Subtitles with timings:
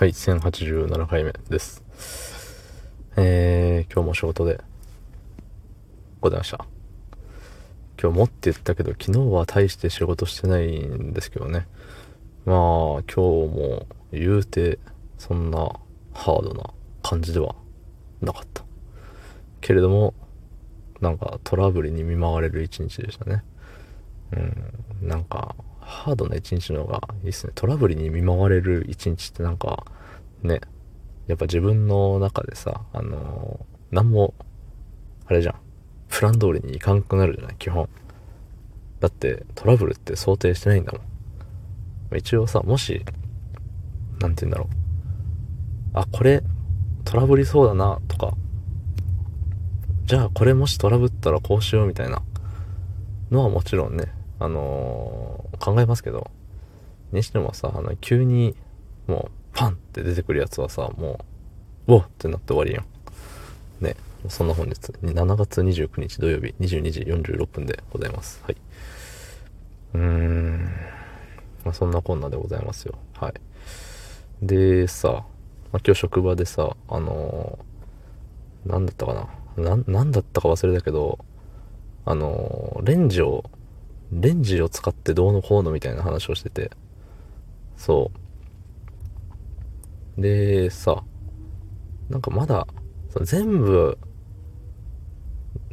[0.00, 1.84] はい、1087回目です。
[3.18, 4.58] えー、今日も仕事で
[6.22, 6.64] ございました。
[8.00, 11.66] 今日もって言ったけど、昨日は大して仕事してないんですけどね。
[12.46, 14.78] まあ、今日も言うて、
[15.18, 15.70] そんな
[16.14, 16.70] ハードな
[17.02, 17.54] 感じでは
[18.22, 18.64] なかった。
[19.60, 20.14] けれども、
[21.02, 23.44] なんかトラブルに見舞われる一日でしたね。
[24.32, 24.36] う
[25.04, 25.54] ん、なんか、
[25.90, 27.52] ハードな一日の方がいいっすね。
[27.54, 29.84] トラブルに見舞われる一日ってなんか、
[30.42, 30.60] ね、
[31.26, 34.34] やっぱ自分の中でさ、あのー、なんも、
[35.26, 35.54] あれじゃん。
[36.08, 37.88] プラン通りにいかんくなるじゃない、基本。
[39.00, 42.16] だってトラブルって想定してないんだもん。
[42.16, 43.04] 一応さ、もし、
[44.20, 44.68] なんて言うんだろう。
[45.94, 46.42] あ、これ、
[47.04, 48.34] トラブりそうだな、とか、
[50.10, 52.20] じゃあこれもしトラブったらこうしようみたいな
[53.30, 56.30] のはもちろんね、あのー、考えますけど、
[57.12, 58.56] にしてもさ、あの、急に、
[59.06, 61.20] もう、パンって出てくるやつはさ、も
[61.86, 63.84] う、おってなって終わりやん。
[63.84, 63.96] ね。
[64.28, 68.42] そんな本日、7月29日土曜日22時46分でございます。
[68.44, 68.56] はい。
[69.94, 70.64] うーん。
[71.64, 72.94] まあ、そんなこんなでございますよ。
[73.18, 73.34] はい。
[74.42, 75.24] で、さ、
[75.72, 79.76] まあ、今日職場でさ、あのー、なんだったかな。
[79.76, 81.18] な、なんだったか忘れたけど、
[82.06, 83.44] あのー、レンジを、
[84.12, 86.70] レンジを使ってどうのこうのみたいな話をしてて、
[87.76, 88.10] そ
[90.18, 90.20] う。
[90.20, 91.04] で、さ、
[92.08, 92.66] なんかまだ、
[93.22, 93.98] 全部、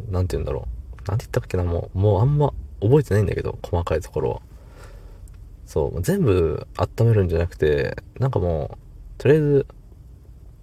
[0.10, 0.68] なんて言うんだろ
[1.06, 1.10] う。
[1.10, 4.42] なんて言ったっけな、もう、もうあんま覚えてないんだけど、細かいところは。
[5.66, 8.78] そう、全部温めるんじゃなくて、なんかもう、
[9.18, 9.68] とりあえず、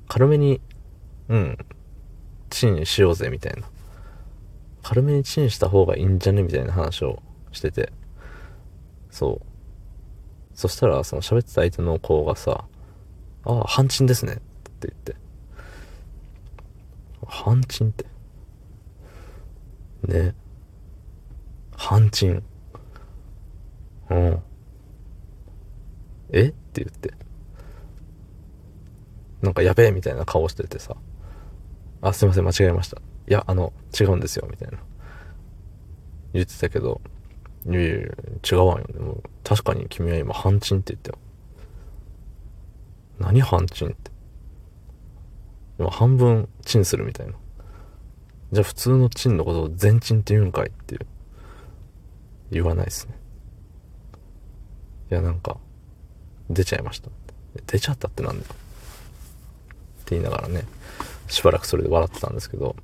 [0.09, 0.61] 軽めに、
[1.29, 1.59] うん、
[2.51, 3.69] チンしようぜ、みたいな。
[4.83, 7.23] 軽めにチンした方がいいんじゃねみたいな話を
[7.55, 7.93] してて。
[9.11, 9.47] そう。
[10.55, 12.65] そしたら、その喋ってた相手の子がさ、
[13.45, 14.35] ああ、半チンですね。
[14.35, 14.37] っ
[14.81, 15.17] て言って。
[17.27, 18.07] 半チンって。
[20.07, 20.35] ね。
[21.77, 22.43] 半チン。
[24.11, 24.43] うん。
[26.33, 26.49] え？
[26.49, 27.15] って言って。
[29.43, 30.97] なんかやべえみたいな顔しててさ。
[32.01, 32.99] あ、すいません、間違えました。
[32.99, 33.01] い
[33.33, 34.79] や、あの、違うんですよ、みたいな。
[36.33, 37.01] 言ってたけど、
[37.67, 38.87] いやいや違うわよ。
[38.93, 41.19] でも、確かに君は今、半チンって言ったよ。
[43.19, 44.11] 何半チンって。
[45.79, 47.33] 今、半分チンするみたいな。
[48.53, 51.07] じゃあ普通のチンのことを全チンって言うんかいっていう。
[52.51, 53.15] 言わないっすね。
[55.11, 55.57] いや、なんか、
[56.51, 57.11] 出ちゃいました。
[57.67, 58.55] 出ちゃったってなんだよ。
[58.55, 60.65] って言いながらね、
[61.29, 62.77] しばらくそれで笑ってたんですけど、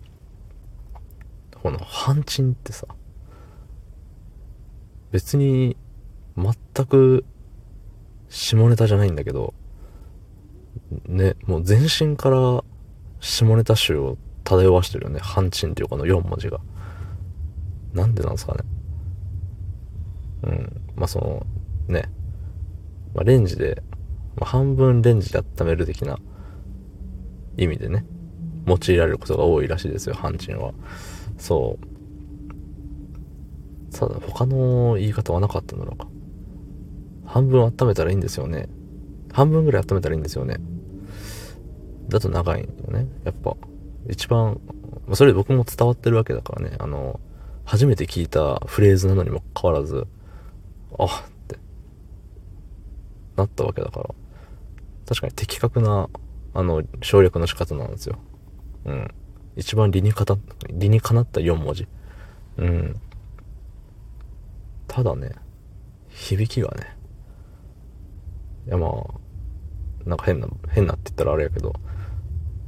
[1.63, 2.87] この、半チンってさ、
[5.13, 5.77] 別に、
[6.37, 7.25] 全く、
[8.29, 9.55] 下ネタじゃないんだけど、
[11.07, 12.63] ね、もう全身から
[13.21, 15.21] 下ネタ集を漂わしてるよね。
[15.21, 16.61] ハンチンっていうこの4文字が。
[17.93, 18.61] なんでなんですかね。
[20.45, 20.83] うん。
[20.97, 21.47] まあ、その、
[21.89, 22.11] ね。
[23.15, 23.83] まあ、レンジで、
[24.37, 26.19] まあ、半分レンジで温める的な
[27.57, 28.05] 意味でね、
[28.67, 30.73] 用いられることが多いらしいですよ、ハンチンは。
[31.39, 32.00] そう。
[34.01, 36.09] ただ、他の言い方はなかったんだろうか。
[37.27, 38.71] 半分温めたらいいんですよね。
[39.31, 40.57] 半分ぐらい温めたらいいんですよね。
[42.09, 43.07] だと長いんだよね。
[43.25, 43.59] やっぱ、
[44.09, 44.59] 一番、
[45.13, 46.77] それ僕も伝わってるわけだからね。
[46.79, 47.21] あの、
[47.67, 50.07] 初めて聞いたフレーズなのにもかかわらず、
[50.99, 51.09] あっ
[51.47, 51.59] て、
[53.37, 54.15] なったわけだから。
[55.07, 56.09] 確かに的確な、
[56.55, 58.19] あの、省略の仕方なんですよ。
[58.87, 59.09] うん。
[59.57, 60.39] 一番理にかた、
[60.71, 61.87] 理にかなった4文字。
[62.57, 63.01] うん。
[64.91, 65.31] ただね、
[66.09, 66.97] 響きがね、
[68.67, 71.73] いやまあ、なんか変な、変なって言ったらあれやけど、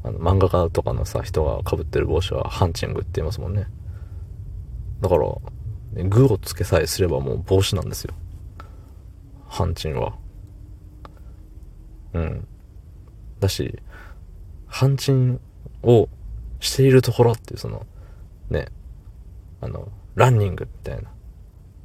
[0.05, 3.67] あの漫画家とかのさ、人が被ってる帽子はハンチングって言いますもんね。
[5.01, 8.15] だから、グをつけさえすればもう帽子なんですよ。
[9.49, 10.15] ハンチンは。
[12.13, 12.47] うん。
[13.41, 13.81] だし、
[14.69, 15.41] ハンチン
[15.83, 16.09] を
[16.61, 17.85] しているところっていうその、
[18.49, 18.67] ね、
[19.61, 21.11] あの、ランニングみたいな。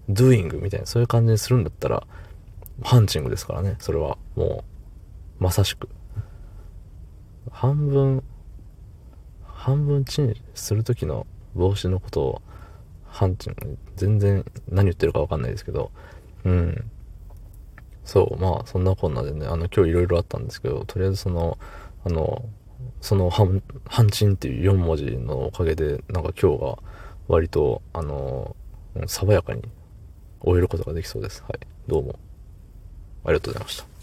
[0.10, 2.06] Doing みたいな、そういう感じにするんだったら、
[2.82, 4.18] ハンチングですからね、それは。
[4.36, 4.64] も
[5.40, 5.90] う、まさしく。
[7.52, 8.24] 半分、
[9.44, 11.26] 半分チンする時の
[11.56, 12.42] 帽子のことを、
[13.06, 15.92] ハンチング、全然何言ってるかわかんないですけど、
[16.44, 16.92] うん。
[18.04, 21.58] そう、まあ、そんなこんなでね、あの、今日いろいろあったんですけど、とりあえずその、
[22.06, 22.48] あの、
[23.02, 26.78] その半、半チンっていう4文字のおかげで、なんか今日が
[27.28, 28.56] 割と、あの、
[29.08, 29.64] 爽やかに
[30.42, 31.44] 終えることができそうです。
[31.44, 31.60] はい。
[31.88, 32.20] どうも。
[33.26, 33.97] ありがとうございました。